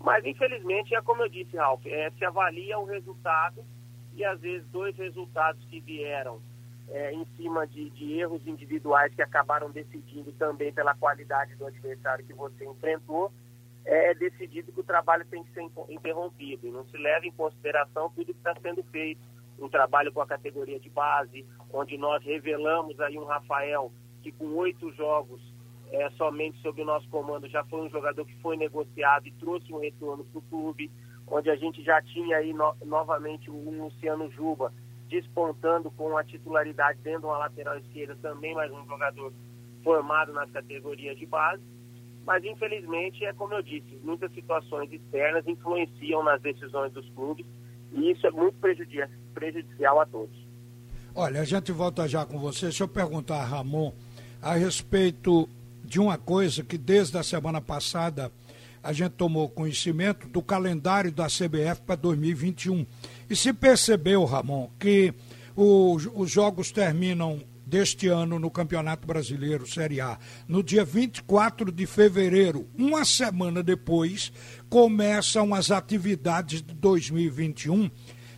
Mas, 0.00 0.24
infelizmente, 0.24 0.94
é 0.94 1.00
como 1.00 1.22
eu 1.22 1.28
disse, 1.28 1.56
Ralf, 1.56 1.84
é, 1.86 2.10
se 2.10 2.24
avalia 2.24 2.78
o 2.78 2.84
resultado 2.84 3.64
e, 4.14 4.24
às 4.24 4.40
vezes, 4.40 4.66
dois 4.68 4.96
resultados 4.96 5.64
que 5.66 5.80
vieram 5.80 6.40
é, 6.88 7.12
em 7.12 7.24
cima 7.36 7.66
de, 7.66 7.88
de, 7.90 8.18
erros 8.18 8.46
individuais 8.46 9.14
que 9.14 9.22
acabaram 9.22 9.70
decidindo 9.70 10.32
também 10.32 10.72
pela 10.72 10.94
qualidade 10.94 11.54
do 11.56 11.66
adversário 11.66 12.24
que 12.24 12.34
você 12.34 12.66
enfrentou, 12.66 13.32
é 13.84 14.14
decidido 14.14 14.72
que 14.72 14.80
o 14.80 14.84
trabalho 14.84 15.24
tem 15.26 15.42
que 15.44 15.52
ser 15.52 15.62
interrompido 15.88 16.66
e 16.66 16.70
não 16.70 16.84
se 16.86 16.96
leva 16.96 17.26
em 17.26 17.32
consideração 17.32 18.10
tudo 18.10 18.32
que 18.32 18.38
está 18.38 18.54
sendo 18.60 18.82
feito. 18.84 19.20
Um 19.58 19.68
trabalho 19.68 20.12
com 20.12 20.20
a 20.20 20.26
categoria 20.26 20.80
de 20.80 20.90
base, 20.90 21.46
onde 21.72 21.96
nós 21.96 22.22
revelamos 22.24 22.98
aí 23.00 23.18
um 23.18 23.24
Rafael 23.24 23.92
que 24.22 24.32
com 24.32 24.46
oito 24.54 24.90
jogos 24.92 25.40
é, 25.92 26.10
somente 26.10 26.58
sob 26.60 26.80
o 26.80 26.84
nosso 26.84 27.08
comando 27.08 27.48
já 27.48 27.62
foi 27.64 27.82
um 27.82 27.90
jogador 27.90 28.24
que 28.24 28.36
foi 28.38 28.56
negociado 28.56 29.26
e 29.26 29.32
trouxe 29.32 29.72
um 29.72 29.78
retorno 29.78 30.24
para 30.24 30.38
o 30.38 30.42
clube, 30.42 30.90
onde 31.26 31.50
a 31.50 31.56
gente 31.56 31.82
já 31.82 32.02
tinha 32.02 32.38
aí 32.38 32.52
no, 32.52 32.74
novamente 32.84 33.50
o 33.50 33.70
Luciano 33.70 34.30
Juba, 34.30 34.72
despontando 35.08 35.90
com 35.92 36.16
a 36.16 36.24
titularidade 36.24 36.98
dentro 37.02 37.20
de 37.20 37.26
uma 37.26 37.38
lateral 37.38 37.78
esquerda, 37.78 38.16
também 38.20 38.54
mais 38.54 38.72
um 38.72 38.84
jogador 38.86 39.32
formado 39.82 40.32
nas 40.32 40.50
categorias 40.50 41.16
de 41.16 41.26
base. 41.26 41.62
Mas, 42.26 42.42
infelizmente, 42.42 43.24
é 43.24 43.32
como 43.34 43.52
eu 43.52 43.62
disse, 43.62 44.00
muitas 44.02 44.32
situações 44.32 44.90
externas 44.90 45.46
influenciam 45.46 46.24
nas 46.24 46.40
decisões 46.40 46.90
dos 46.92 47.08
clubes 47.10 47.46
e 47.92 48.10
isso 48.10 48.26
é 48.26 48.30
muito 48.30 48.58
prejudicial 49.34 50.00
a 50.00 50.06
todos. 50.06 50.36
Olha, 51.14 51.40
a 51.40 51.44
gente 51.44 51.70
volta 51.72 52.08
já 52.08 52.24
com 52.24 52.38
você. 52.38 52.66
Deixa 52.66 52.84
eu 52.84 52.88
perguntar 52.88 53.36
a 53.36 53.44
Ramon 53.44 53.92
a 54.40 54.54
respeito 54.54 55.48
de 55.84 56.00
uma 56.00 56.16
coisa 56.16 56.62
que 56.62 56.78
desde 56.78 57.18
a 57.18 57.22
semana 57.22 57.60
passada 57.60 58.32
a 58.82 58.92
gente 58.92 59.12
tomou 59.12 59.48
conhecimento 59.48 60.28
do 60.28 60.42
calendário 60.42 61.10
da 61.10 61.26
CBF 61.26 61.82
para 61.86 61.96
2021. 61.96 62.86
E 63.30 63.34
se 63.34 63.52
percebeu, 63.52 64.24
Ramon, 64.24 64.68
que 64.78 65.14
o, 65.56 65.96
os 66.14 66.30
jogos 66.30 66.70
terminam 66.70 67.40
deste 67.66 68.08
ano 68.08 68.38
no 68.38 68.50
Campeonato 68.50 69.06
Brasileiro 69.06 69.66
Série 69.66 70.00
A, 70.00 70.18
no 70.46 70.62
dia 70.62 70.84
24 70.84 71.72
de 71.72 71.86
fevereiro, 71.86 72.68
uma 72.76 73.04
semana 73.04 73.62
depois, 73.62 74.32
começam 74.68 75.54
as 75.54 75.70
atividades 75.70 76.62
de 76.62 76.74
2021, 76.74 77.90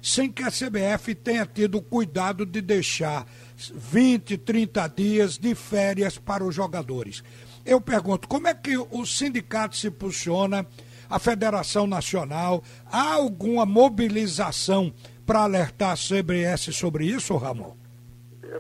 sem 0.03 0.31
que 0.31 0.43
a 0.43 0.51
CBF 0.51 1.15
tenha 1.15 1.47
tido 1.47 1.81
cuidado 1.81 2.45
de 2.45 2.61
deixar 2.61 3.27
20, 3.57 4.39
30 4.39 4.89
dias 4.89 5.39
de 5.39 5.55
férias 5.55 6.19
para 6.19 6.45
os 6.45 6.55
jogadores. 6.55 7.23
Eu 7.65 7.81
pergunto, 7.81 8.29
como 8.29 8.47
é 8.47 8.55
que 8.55 8.77
o 8.77 9.05
sindicato 9.05 9.77
se 9.77 9.91
posiciona, 9.91 10.67
a 11.09 11.19
Federação 11.19 11.87
Nacional, 11.87 12.63
há 12.91 13.15
alguma 13.15 13.65
mobilização 13.65 14.93
para 15.25 15.43
alertar 15.43 15.93
a 15.93 15.97
CBS 15.97 16.75
sobre 16.75 17.07
isso, 17.07 17.37
Ramon? 17.37 17.75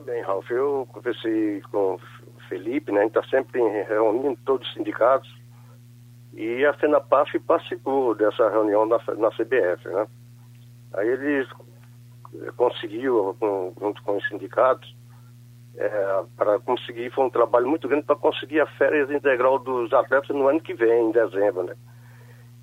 Bem, 0.05 0.23
Ralf, 0.23 0.51
eu 0.51 0.87
conversei 0.93 1.61
com 1.71 1.95
o 1.95 2.01
Felipe, 2.49 2.93
né? 2.93 3.01
A 3.01 3.03
gente 3.05 3.19
está 3.19 3.29
sempre 3.31 3.61
reunindo 3.85 4.39
todos 4.45 4.67
os 4.69 4.75
sindicatos 4.75 5.29
e 6.35 6.65
a 6.67 6.75
FENAPAF 6.75 7.39
participou 7.41 8.15
dessa 8.15 8.49
reunião 8.51 8.85
na, 8.85 8.99
na 9.17 9.31
CBF, 9.31 9.89
né? 9.89 10.07
Aí 10.97 11.09
eles 11.09 11.49
conseguiu, 12.57 13.37
junto 13.81 14.03
com 14.03 14.17
os 14.17 14.29
sindicatos, 14.29 14.95
é, 15.77 16.25
para 16.37 16.59
conseguir, 16.61 17.11
foi 17.11 17.25
um 17.25 17.31
trabalho 17.31 17.69
muito 17.69 17.87
grande 17.87 18.07
para 18.07 18.17
conseguir 18.17 18.61
a 18.61 18.67
férias 18.67 19.11
integral 19.11 19.59
dos 19.59 19.93
atletas 19.93 20.35
no 20.35 20.49
ano 20.49 20.61
que 20.61 20.75
vem, 20.75 21.09
em 21.09 21.13
dezembro, 21.13 21.65
né? 21.65 21.75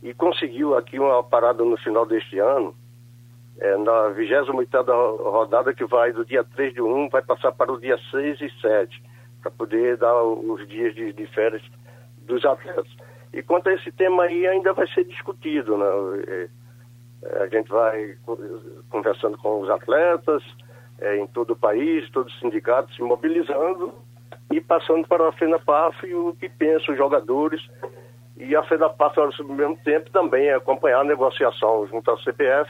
E 0.01 0.13
conseguiu 0.13 0.75
aqui 0.75 0.99
uma 0.99 1.23
parada 1.23 1.63
no 1.63 1.77
final 1.77 2.05
deste 2.05 2.39
ano, 2.39 2.75
é, 3.59 3.77
na 3.77 4.09
28 4.09 4.81
rodada 5.21 5.73
que 5.73 5.85
vai 5.85 6.11
do 6.11 6.25
dia 6.25 6.43
3 6.43 6.73
de 6.73 6.81
1, 6.81 7.09
vai 7.09 7.21
passar 7.21 7.51
para 7.51 7.71
o 7.71 7.79
dia 7.79 7.97
6 8.09 8.41
e 8.41 8.49
7, 8.59 9.03
para 9.41 9.51
poder 9.51 9.97
dar 9.97 10.21
os 10.23 10.67
dias 10.67 10.95
de, 10.95 11.13
de, 11.13 11.27
férias 11.27 11.61
dos 12.23 12.43
atletas. 12.43 12.91
E 13.31 13.43
quanto 13.43 13.69
a 13.69 13.73
esse 13.73 13.91
tema 13.91 14.23
aí, 14.23 14.47
ainda 14.47 14.73
vai 14.73 14.87
ser 14.87 15.05
discutido, 15.05 15.77
né? 15.77 15.85
É 16.27 16.62
a 17.42 17.48
gente 17.48 17.70
vai 17.70 18.15
conversando 18.89 19.38
com 19.38 19.62
os 19.62 19.70
atletas, 19.70 20.44
é, 21.00 21.18
em 21.18 21.27
todo 21.27 21.51
o 21.51 21.56
país, 21.56 22.10
todos 22.12 22.34
os 22.34 22.39
sindicatos 22.39 22.96
se 22.96 23.01
mobilizando 23.01 23.94
e 24.51 24.62
passando 24.62 25.08
para 25.08 25.27
a 25.27 25.32
FENAPAF 25.32 26.06
e 26.06 26.13
o 26.13 26.36
que 26.36 26.50
pensam 26.50 26.94
os 26.94 26.98
jogadores. 26.98 27.62
E 28.38 28.56
a 28.56 28.63
FENAPAF, 28.63 29.20
ao 29.20 29.48
mesmo 29.48 29.77
tempo, 29.84 30.10
também 30.12 30.51
acompanhar 30.51 31.01
a 31.01 31.03
negociação 31.03 31.88
junto 31.88 32.12
à 32.12 32.18
CPF 32.18 32.70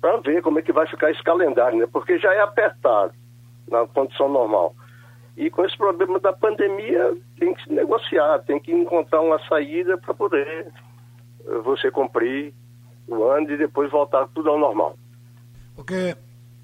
para 0.00 0.18
ver 0.18 0.42
como 0.42 0.58
é 0.58 0.62
que 0.62 0.72
vai 0.72 0.86
ficar 0.86 1.10
esse 1.10 1.22
calendário, 1.22 1.78
né? 1.78 1.86
Porque 1.90 2.18
já 2.18 2.32
é 2.32 2.40
apertado 2.40 3.12
na 3.68 3.86
condição 3.86 4.28
normal. 4.28 4.74
E 5.36 5.50
com 5.50 5.64
esse 5.64 5.76
problema 5.76 6.18
da 6.18 6.32
pandemia, 6.32 7.14
tem 7.38 7.52
que 7.54 7.62
se 7.64 7.72
negociar, 7.72 8.38
tem 8.40 8.58
que 8.58 8.72
encontrar 8.72 9.20
uma 9.20 9.38
saída 9.46 9.98
para 9.98 10.14
poder 10.14 10.66
eh, 11.46 11.58
você 11.62 11.90
cumprir 11.90 12.54
o 13.08 13.24
ano 13.24 13.50
e 13.50 13.56
depois 13.56 13.90
voltar 13.90 14.26
tudo 14.34 14.50
ao 14.50 14.58
normal. 14.58 14.96
Porque 15.74 16.16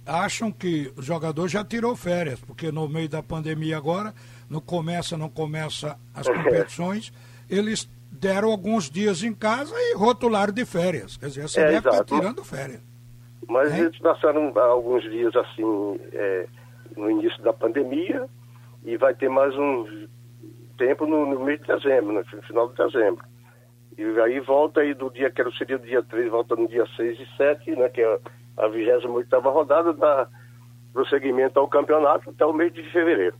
acham 0.06 0.50
que 0.50 0.92
o 0.96 1.02
jogador 1.02 1.48
já 1.48 1.64
tirou 1.64 1.94
férias, 1.94 2.40
porque 2.40 2.72
no 2.72 2.88
meio 2.88 3.08
da 3.08 3.22
pandemia 3.22 3.76
agora, 3.76 4.12
não 4.48 4.60
começa, 4.60 5.16
não 5.16 5.28
começa 5.28 5.98
as 6.14 6.26
competições, 6.26 7.12
eles 7.48 7.88
deram 8.10 8.50
alguns 8.50 8.90
dias 8.90 9.22
em 9.22 9.32
casa 9.32 9.74
e 9.76 9.94
rotularam 9.94 10.52
de 10.52 10.64
férias. 10.64 11.16
Quer 11.16 11.26
dizer, 11.26 11.42
você 11.42 11.60
é, 11.60 11.66
deve 11.72 11.88
estar 11.88 12.04
tirando 12.04 12.44
férias. 12.44 12.82
Mas 13.48 13.72
é? 13.72 13.80
eles 13.80 13.98
passaram 13.98 14.52
alguns 14.58 15.02
dias 15.02 15.34
assim 15.34 15.98
é, 16.12 16.46
no 16.96 17.10
início 17.10 17.42
da 17.42 17.52
pandemia 17.52 18.28
e 18.84 18.96
vai 18.96 19.14
ter 19.14 19.28
mais 19.28 19.54
um 19.56 20.06
tempo 20.76 21.06
no, 21.06 21.26
no 21.26 21.44
mês 21.44 21.60
de 21.60 21.66
dezembro, 21.66 22.12
no 22.12 22.42
final 22.42 22.68
de 22.68 22.74
dezembro. 22.76 23.24
E 23.96 24.20
aí 24.20 24.40
volta 24.40 24.80
aí 24.80 24.94
do 24.94 25.10
dia, 25.10 25.30
que 25.30 25.42
seria 25.58 25.76
o 25.76 25.80
dia 25.80 26.02
3, 26.02 26.30
volta 26.30 26.56
no 26.56 26.66
dia 26.66 26.86
6 26.96 27.18
e 27.20 27.36
7, 27.36 27.70
né, 27.72 27.88
que 27.88 28.00
é 28.00 28.18
a 28.56 28.68
28 28.68 29.40
rodada, 29.40 29.92
dá 29.92 30.28
prosseguimento 30.92 31.58
ao 31.58 31.68
campeonato 31.68 32.30
até 32.30 32.44
o 32.44 32.52
mês 32.52 32.72
de 32.72 32.82
fevereiro. 32.90 33.36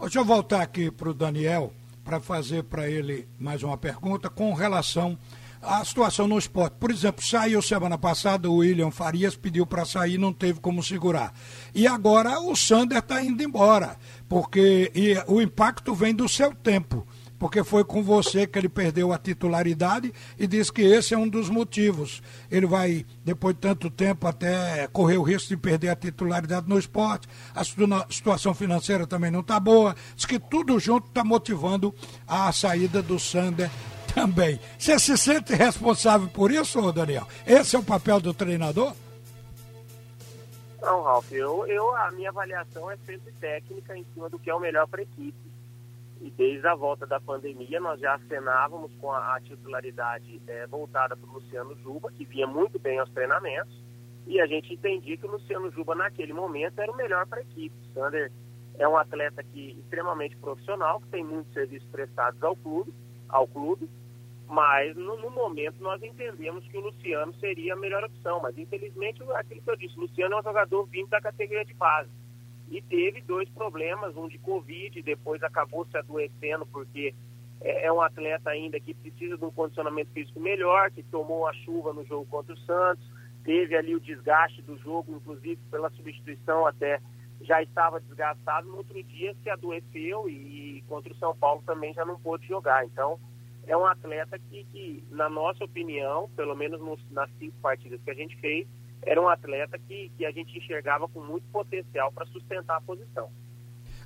Deixa 0.00 0.20
eu 0.20 0.24
voltar 0.24 0.62
aqui 0.62 0.90
para 0.90 1.08
o 1.08 1.14
Daniel 1.14 1.72
para 2.04 2.20
fazer 2.20 2.64
para 2.64 2.88
ele 2.88 3.28
mais 3.38 3.62
uma 3.62 3.76
pergunta 3.76 4.30
com 4.30 4.54
relação 4.54 5.18
à 5.60 5.84
situação 5.84 6.26
no 6.26 6.38
esporte. 6.38 6.76
Por 6.78 6.90
exemplo, 6.90 7.22
saiu 7.22 7.60
semana 7.60 7.98
passada, 7.98 8.48
o 8.48 8.56
William 8.58 8.90
Farias 8.90 9.36
pediu 9.36 9.66
para 9.66 9.84
sair 9.84 10.16
não 10.16 10.32
teve 10.32 10.60
como 10.60 10.82
segurar. 10.82 11.34
E 11.74 11.86
agora 11.86 12.40
o 12.40 12.56
Sander 12.56 12.98
está 12.98 13.22
indo 13.22 13.42
embora, 13.42 13.96
porque 14.28 14.90
o 15.26 15.42
impacto 15.42 15.94
vem 15.94 16.14
do 16.14 16.28
seu 16.28 16.54
tempo 16.54 17.06
porque 17.38 17.62
foi 17.62 17.84
com 17.84 18.02
você 18.02 18.46
que 18.46 18.58
ele 18.58 18.68
perdeu 18.68 19.12
a 19.12 19.18
titularidade 19.18 20.12
e 20.38 20.46
diz 20.46 20.70
que 20.70 20.82
esse 20.82 21.14
é 21.14 21.18
um 21.18 21.28
dos 21.28 21.48
motivos. 21.48 22.22
Ele 22.50 22.66
vai, 22.66 23.06
depois 23.24 23.54
de 23.54 23.60
tanto 23.60 23.90
tempo, 23.90 24.26
até 24.26 24.88
correr 24.88 25.18
o 25.18 25.22
risco 25.22 25.48
de 25.48 25.56
perder 25.56 25.90
a 25.90 25.96
titularidade 25.96 26.68
no 26.68 26.78
esporte. 26.78 27.28
A 27.54 27.62
situação 28.10 28.54
financeira 28.54 29.06
também 29.06 29.30
não 29.30 29.40
está 29.40 29.60
boa. 29.60 29.94
Diz 30.16 30.26
que 30.26 30.38
tudo 30.38 30.78
junto 30.80 31.08
está 31.08 31.22
motivando 31.22 31.94
a 32.26 32.50
saída 32.52 33.00
do 33.00 33.18
Sander 33.18 33.70
também. 34.12 34.58
Você 34.76 34.98
se 34.98 35.16
sente 35.16 35.54
responsável 35.54 36.28
por 36.28 36.50
isso, 36.50 36.92
Daniel? 36.92 37.26
Esse 37.46 37.76
é 37.76 37.78
o 37.78 37.84
papel 37.84 38.20
do 38.20 38.34
treinador? 38.34 38.94
Não, 40.80 41.02
Ralf, 41.02 41.30
eu, 41.32 41.66
eu, 41.66 41.96
a 41.96 42.10
minha 42.12 42.30
avaliação 42.30 42.90
é 42.90 42.96
sempre 43.04 43.32
técnica 43.40 43.96
em 43.96 44.04
cima 44.14 44.28
do 44.28 44.38
que 44.38 44.48
é 44.48 44.54
o 44.54 44.60
melhor 44.60 44.86
para 44.86 45.00
a 45.00 45.02
equipe 45.02 45.47
E 46.20 46.30
desde 46.30 46.66
a 46.66 46.74
volta 46.74 47.06
da 47.06 47.20
pandemia, 47.20 47.80
nós 47.80 48.00
já 48.00 48.14
acenávamos 48.14 48.92
com 48.96 49.12
a, 49.12 49.40
titularidade 49.40 50.40
é, 50.46 50.66
voltada 50.66 51.16
para 51.16 51.28
o 51.28 51.34
Luciano 51.34 51.76
Juba, 51.76 52.10
que 52.12 52.24
vinha 52.24 52.46
muito 52.46 52.78
bem 52.78 52.98
aos 52.98 53.10
treinamentos. 53.10 53.82
E 54.26 54.40
a 54.40 54.46
gente 54.46 54.74
entendia 54.74 55.16
que 55.16 55.26
o 55.26 55.30
Luciano 55.30 55.70
Juba, 55.70 55.94
naquele 55.94 56.32
momento, 56.32 56.80
era 56.80 56.90
o 56.90 56.96
melhor 56.96 57.26
para 57.26 57.38
a 57.38 57.42
equipe. 57.42 57.74
Sander 57.94 58.32
é 58.78 58.86
um 58.86 58.96
atleta 58.96 59.42
que 59.42 59.78
extremamente 59.80 60.36
profissional, 60.36 61.00
que 61.00 61.08
tem 61.08 61.24
muitos 61.24 61.52
serviços 61.52 61.88
prestados 61.88 62.42
ao 62.42 62.56
clube, 62.56 62.92
ao 63.28 63.46
clube 63.46 63.88
mas 64.48 64.96
no, 64.96 65.16
no, 65.18 65.30
momento 65.30 65.76
nós 65.80 66.02
entendemos 66.02 66.66
que 66.68 66.78
o 66.78 66.80
Luciano 66.80 67.34
seria 67.34 67.74
a 67.74 67.76
melhor 67.76 68.02
opção. 68.02 68.40
Mas 68.42 68.56
infelizmente, 68.56 69.22
aquilo 69.34 69.62
que 69.62 69.70
eu 69.70 69.76
disse, 69.76 69.96
o 69.98 70.00
Luciano 70.00 70.34
é 70.34 70.40
um 70.40 70.42
jogador 70.42 70.84
vindo 70.86 71.08
da 71.08 71.20
categoria 71.20 71.64
de 71.64 71.74
base. 71.74 72.08
E 72.70 72.82
teve 72.82 73.22
dois 73.22 73.48
problemas, 73.50 74.16
um 74.16 74.28
de 74.28 74.38
Covid, 74.38 75.00
depois 75.02 75.42
acabou 75.42 75.86
se 75.86 75.96
adoecendo 75.96 76.66
porque 76.66 77.14
é, 77.60 77.86
é 77.86 77.92
um 77.92 78.00
atleta 78.00 78.50
ainda 78.50 78.78
que 78.78 78.94
precisa 78.94 79.36
de 79.36 79.44
um 79.44 79.50
condicionamento 79.50 80.10
físico 80.12 80.38
melhor, 80.38 80.90
que 80.90 81.02
tomou 81.02 81.46
a 81.46 81.52
chuva 81.54 81.92
no 81.92 82.04
jogo 82.04 82.26
contra 82.26 82.52
o 82.52 82.58
Santos, 82.58 83.04
teve 83.44 83.76
ali 83.76 83.94
o 83.94 84.00
desgaste 84.00 84.62
do 84.62 84.76
jogo, 84.78 85.16
inclusive 85.16 85.58
pela 85.70 85.90
substituição 85.90 86.66
até 86.66 87.00
já 87.40 87.62
estava 87.62 88.00
desgastado, 88.00 88.68
no 88.68 88.78
outro 88.78 89.02
dia 89.02 89.34
se 89.42 89.48
adoeceu 89.48 90.28
e 90.28 90.82
contra 90.88 91.12
o 91.12 91.16
São 91.16 91.36
Paulo 91.36 91.62
também 91.64 91.94
já 91.94 92.04
não 92.04 92.18
pôde 92.18 92.46
jogar. 92.46 92.84
Então, 92.84 93.18
é 93.66 93.76
um 93.76 93.86
atleta 93.86 94.38
que, 94.38 94.64
que 94.64 95.04
na 95.10 95.28
nossa 95.28 95.64
opinião, 95.64 96.28
pelo 96.34 96.56
menos 96.56 96.80
nos, 96.80 97.00
nas 97.10 97.30
cinco 97.38 97.56
partidas 97.60 98.00
que 98.02 98.10
a 98.10 98.14
gente 98.14 98.36
fez, 98.38 98.66
era 99.02 99.20
um 99.20 99.28
atleta 99.28 99.78
que, 99.78 100.10
que 100.16 100.24
a 100.24 100.30
gente 100.30 100.58
enxergava 100.58 101.08
com 101.08 101.20
muito 101.20 101.46
potencial 101.52 102.12
para 102.12 102.26
sustentar 102.26 102.76
a 102.76 102.80
posição. 102.80 103.30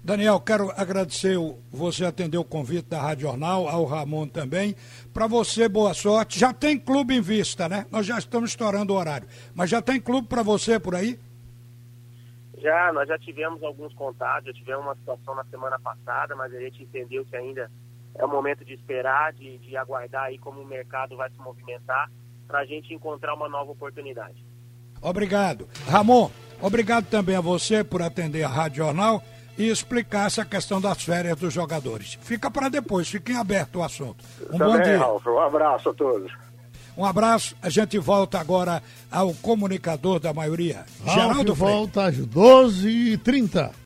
Daniel, 0.04 0.40
quero 0.40 0.72
agradecer 0.76 1.36
você 1.70 2.04
atender 2.04 2.36
o 2.36 2.44
convite 2.44 2.88
da 2.88 3.00
Rádio 3.00 3.28
Jornal, 3.28 3.68
ao 3.68 3.84
Ramon 3.84 4.26
também. 4.26 4.74
Para 5.14 5.28
você, 5.28 5.68
boa 5.68 5.94
sorte. 5.94 6.40
Já 6.40 6.52
tem 6.52 6.76
clube 6.76 7.14
em 7.14 7.20
vista, 7.20 7.68
né? 7.68 7.86
Nós 7.88 8.04
já 8.04 8.18
estamos 8.18 8.50
estourando 8.50 8.92
o 8.92 8.96
horário. 8.96 9.28
Mas 9.54 9.70
já 9.70 9.80
tem 9.80 10.00
clube 10.00 10.26
para 10.26 10.42
você 10.42 10.80
por 10.80 10.96
aí? 10.96 11.20
Já, 12.58 12.92
nós 12.92 13.06
já 13.06 13.16
tivemos 13.16 13.62
alguns 13.62 13.94
contatos, 13.94 14.46
já 14.46 14.52
tivemos 14.52 14.84
uma 14.84 14.96
situação 14.96 15.36
na 15.36 15.44
semana 15.44 15.78
passada, 15.78 16.34
mas 16.34 16.52
a 16.52 16.58
gente 16.58 16.82
entendeu 16.82 17.24
que 17.24 17.36
ainda 17.36 17.70
é 18.16 18.24
o 18.24 18.28
momento 18.28 18.64
de 18.64 18.74
esperar, 18.74 19.32
de, 19.32 19.58
de 19.58 19.76
aguardar 19.76 20.24
aí 20.24 20.38
como 20.38 20.60
o 20.60 20.66
mercado 20.66 21.16
vai 21.16 21.30
se 21.30 21.38
movimentar 21.38 22.10
para 22.48 22.60
a 22.60 22.64
gente 22.64 22.92
encontrar 22.92 23.34
uma 23.34 23.48
nova 23.48 23.70
oportunidade. 23.70 24.44
Obrigado. 25.02 25.68
Ramon, 25.88 26.30
obrigado 26.60 27.06
também 27.06 27.36
a 27.36 27.40
você 27.40 27.82
por 27.82 28.00
atender 28.00 28.44
a 28.44 28.48
Rádio 28.48 28.84
Jornal 28.84 29.22
e 29.58 29.68
explicar 29.68 30.28
essa 30.28 30.44
questão 30.44 30.80
das 30.80 31.02
férias 31.02 31.36
dos 31.36 31.52
jogadores. 31.52 32.18
Fica 32.22 32.50
para 32.50 32.68
depois, 32.68 33.08
fique 33.08 33.32
em 33.32 33.36
aberto 33.36 33.80
o 33.80 33.82
assunto. 33.82 34.24
Um 34.50 34.58
também, 34.58 34.76
bom 34.76 34.82
dia. 34.82 34.98
Ralf, 34.98 35.26
um 35.26 35.38
abraço 35.38 35.88
a 35.90 35.94
todos. 35.94 36.32
Um 36.96 37.04
abraço, 37.04 37.56
a 37.62 37.70
gente 37.70 37.98
volta 37.98 38.38
agora 38.38 38.82
ao 39.10 39.32
comunicador 39.34 40.20
da 40.20 40.32
maioria, 40.32 40.84
Ralf 41.04 41.18
Geraldo 41.18 41.54
volta 41.54 42.04
às 42.04 42.16
12h30. 42.16 43.72